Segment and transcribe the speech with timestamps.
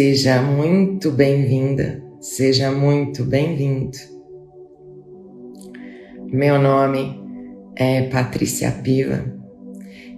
[0.00, 3.98] Seja muito bem-vinda, seja muito bem-vindo.
[6.32, 7.22] Meu nome
[7.76, 9.22] é Patrícia Piva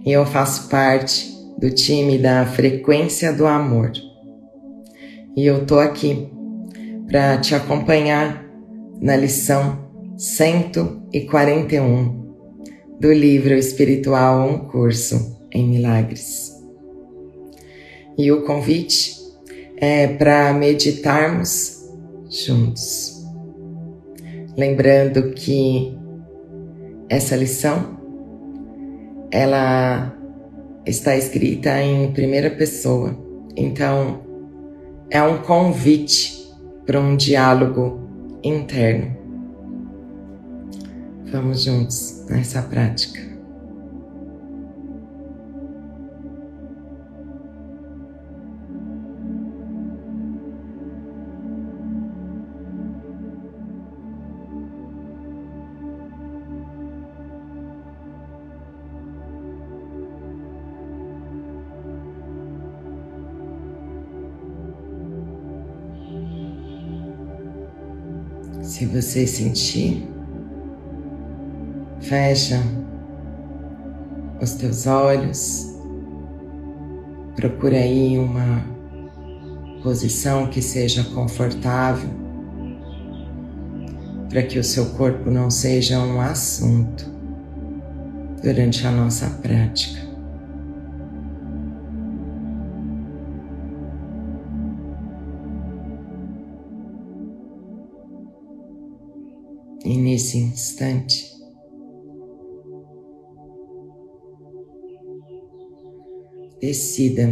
[0.05, 3.91] e eu faço parte do time da Frequência do Amor.
[5.35, 6.29] E eu tô aqui
[7.05, 8.41] para te acompanhar
[9.01, 9.85] na lição
[10.17, 12.23] 141
[13.01, 16.53] do livro espiritual Um Curso em Milagres.
[18.17, 19.22] E o convite
[19.77, 21.89] é para meditarmos
[22.29, 23.23] juntos.
[24.57, 25.97] Lembrando que
[27.09, 27.97] essa lição
[29.31, 30.15] ela
[30.85, 33.17] está escrita em primeira pessoa,
[33.55, 34.21] então
[35.09, 36.51] é um convite
[36.85, 37.99] para um diálogo
[38.43, 39.15] interno.
[41.31, 43.32] Vamos juntos nessa prática.
[68.63, 70.07] Se você sentir,
[71.99, 72.63] fecha
[74.41, 75.75] os teus olhos,
[77.35, 78.63] procura aí uma
[79.83, 82.09] posição que seja confortável,
[84.29, 87.11] para que o seu corpo não seja um assunto
[88.41, 90.02] durante a nossa prática.
[99.83, 101.33] E nesse instante,
[106.61, 107.23] decida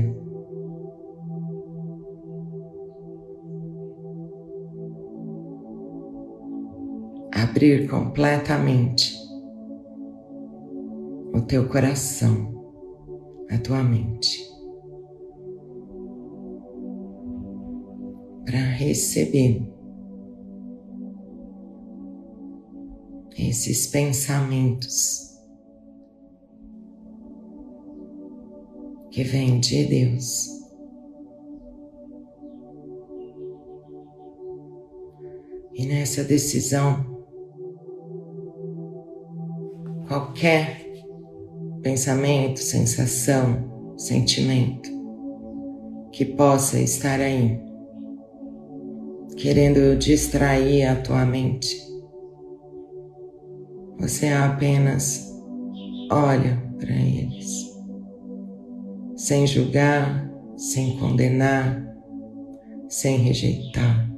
[7.32, 9.16] abrir completamente
[11.34, 12.52] o teu coração,
[13.50, 14.46] a tua mente,
[18.46, 19.66] para receber
[23.50, 25.32] esses pensamentos
[29.10, 30.48] que vêm de Deus.
[35.74, 37.26] E nessa decisão,
[40.08, 40.86] qualquer
[41.82, 44.90] pensamento, sensação, sentimento
[46.12, 47.60] que possa estar aí,
[49.38, 51.91] querendo distrair a tua mente,
[54.02, 55.32] você apenas
[56.12, 57.72] olha para eles,
[59.16, 61.88] sem julgar, sem condenar,
[62.90, 64.10] sem rejeitar.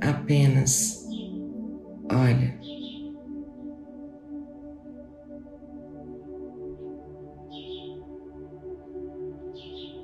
[0.00, 1.06] Apenas
[2.10, 2.58] olha.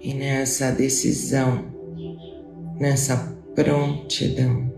[0.01, 1.65] E nessa decisão,
[2.79, 4.73] nessa prontidão.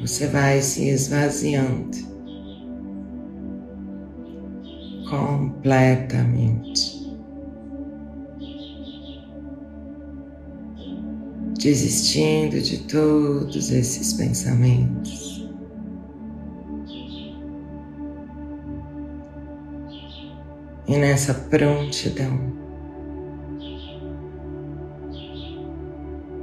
[0.00, 1.96] Você vai se esvaziando
[5.08, 6.98] completamente.
[11.58, 15.37] Desistindo de todos esses pensamentos.
[20.88, 22.40] E nessa prontidão,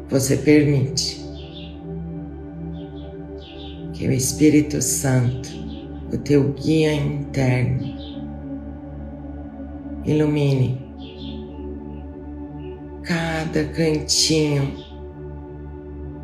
[0.07, 1.25] você permite
[3.93, 5.49] que o Espírito Santo,
[6.13, 7.95] o teu guia interno,
[10.05, 10.85] ilumine
[13.03, 14.75] cada cantinho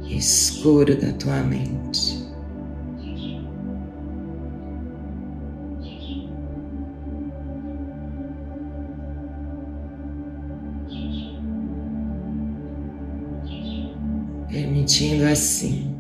[0.04, 2.31] escuro da tua mente.
[14.92, 15.96] Permitindo assim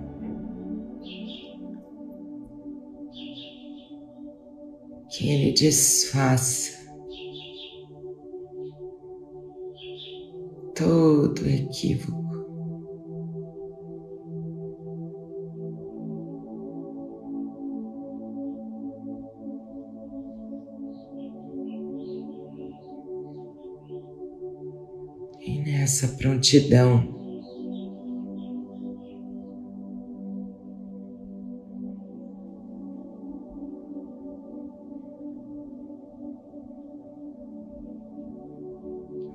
[5.10, 6.72] que ele desfaça
[10.76, 12.22] todo equívoco.
[25.40, 27.21] E essa prontidão.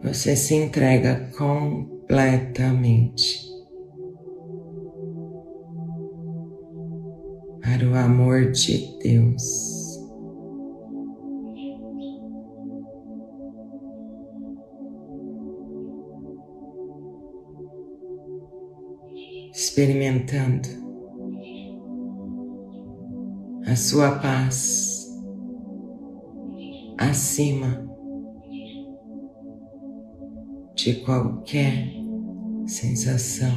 [0.07, 3.45] Você se entrega completamente
[7.61, 9.75] para o amor de Deus.
[19.53, 20.69] experimentando
[23.67, 25.11] a sua paz
[26.99, 27.86] acima
[30.87, 31.93] de qualquer
[32.65, 33.51] sensação,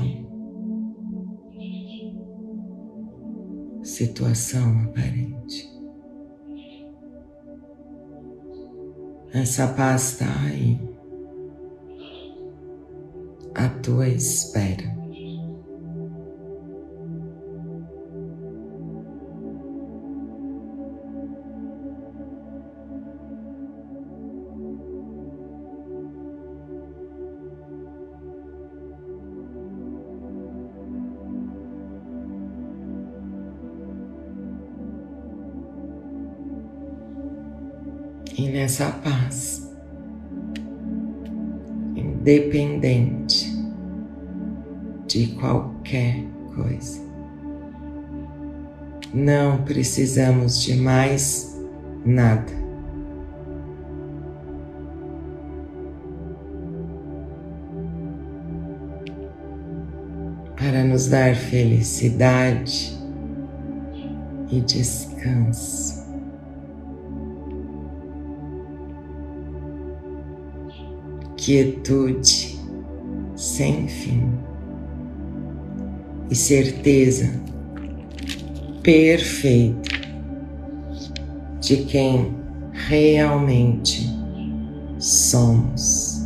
[3.83, 5.69] situação aparente.
[9.31, 10.81] Essa paz está aí,
[13.53, 14.98] à tua espera.
[38.39, 39.69] E nessa paz,
[41.93, 43.53] independente
[45.05, 46.23] de qualquer
[46.55, 47.01] coisa.
[49.13, 51.59] Não precisamos de mais
[52.05, 52.57] nada.
[60.55, 62.97] Para nos dar felicidade
[64.49, 66.08] e descanso.
[71.49, 72.59] Quietude
[73.35, 74.31] sem fim
[76.29, 77.41] e certeza
[78.83, 79.89] perfeita
[81.59, 82.35] de quem
[82.71, 84.07] realmente
[84.99, 86.19] somos.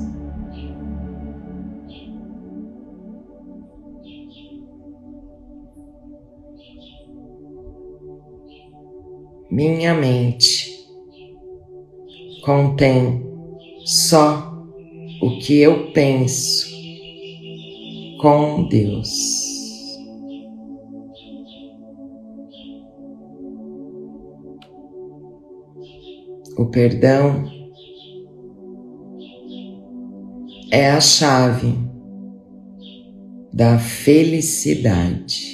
[9.49, 10.85] Minha mente
[12.43, 13.25] contém
[13.85, 14.52] só
[15.23, 16.69] o que eu penso
[18.19, 19.09] com Deus.
[26.57, 27.49] O perdão
[30.69, 31.73] é a chave
[33.53, 35.52] da felicidade.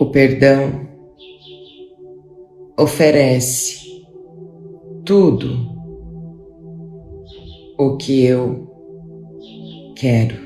[0.00, 0.88] O perdão
[2.78, 4.02] oferece
[5.04, 5.76] tudo
[7.78, 8.66] o que eu
[9.94, 10.36] quero.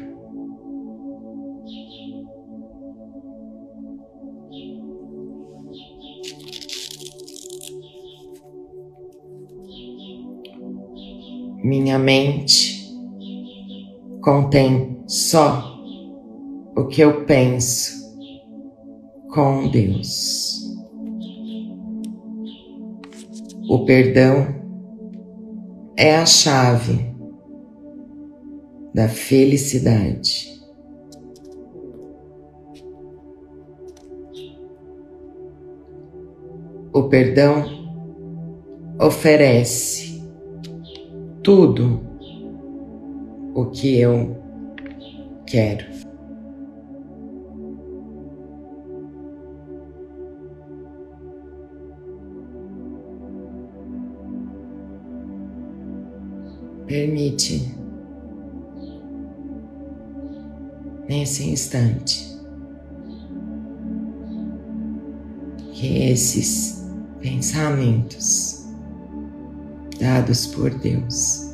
[11.63, 12.93] Minha mente
[14.21, 15.79] contém só
[16.77, 18.04] o que eu penso
[19.35, 20.63] com Deus.
[23.69, 24.47] O perdão
[25.97, 27.13] é a chave
[28.95, 30.55] da felicidade.
[36.93, 37.65] O perdão
[39.01, 40.23] oferece
[41.43, 42.01] tudo
[43.53, 44.37] o que eu
[45.45, 45.94] quero.
[56.95, 57.75] Permite,
[61.09, 62.39] nesse instante,
[65.73, 66.87] que esses
[67.21, 68.65] pensamentos
[69.99, 71.51] dados por Deus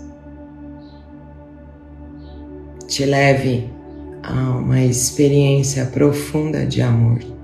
[2.87, 3.70] te leve
[4.23, 7.39] a uma experiência profunda de amor.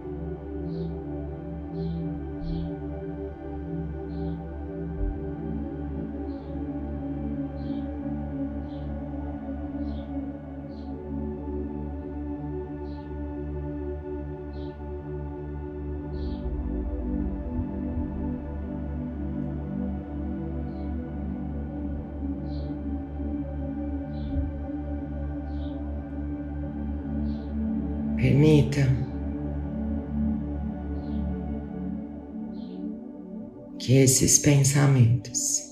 [28.46, 28.86] Permita
[33.76, 35.64] que esses pensamentos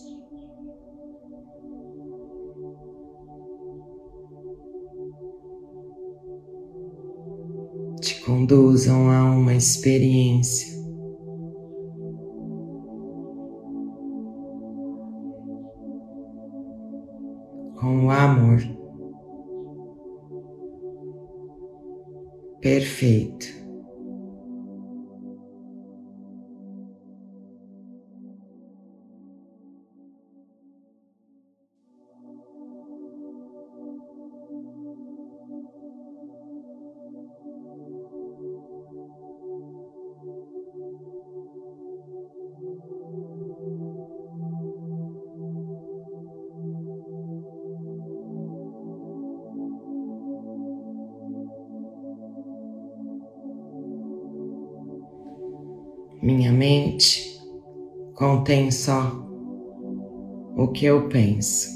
[8.00, 10.74] te conduzam a uma experiência
[17.78, 18.83] com o amor
[22.64, 23.63] perfeito.
[56.24, 57.38] Minha mente
[58.14, 59.12] contém só
[60.56, 61.68] o que eu penso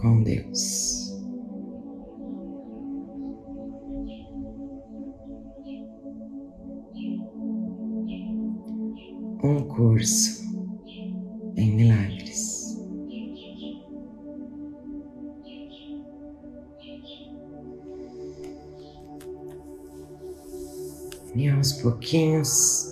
[0.00, 1.12] com Deus.
[9.42, 10.42] Um curso
[11.54, 12.78] em milagres.
[21.36, 22.83] E aos pouquinhos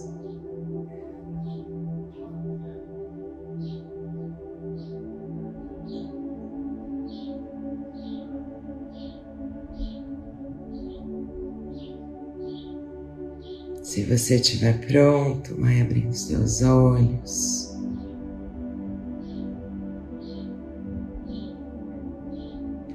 [13.83, 17.69] Se você estiver pronto, vai abrir os seus olhos.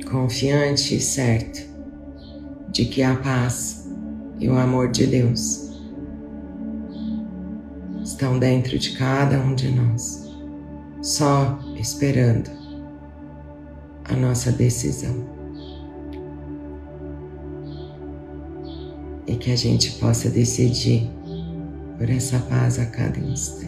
[0.09, 1.67] Confiante e certo
[2.71, 3.85] de que a paz
[4.39, 5.67] e o amor de Deus
[8.01, 10.31] estão dentro de cada um de nós,
[11.01, 12.49] só esperando
[14.05, 15.36] a nossa decisão.
[19.27, 21.09] E que a gente possa decidir
[21.97, 23.66] por essa paz a cada instante.